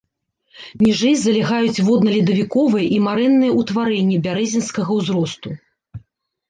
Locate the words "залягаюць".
1.23-1.83